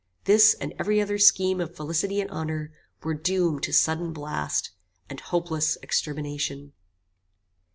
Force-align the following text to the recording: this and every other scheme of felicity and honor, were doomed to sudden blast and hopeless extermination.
this 0.23 0.55
and 0.55 0.73
every 0.79 0.99
other 0.99 1.19
scheme 1.19 1.61
of 1.61 1.75
felicity 1.75 2.19
and 2.19 2.31
honor, 2.31 2.71
were 3.03 3.13
doomed 3.13 3.61
to 3.61 3.71
sudden 3.71 4.11
blast 4.11 4.71
and 5.11 5.19
hopeless 5.19 5.77
extermination. 5.83 6.73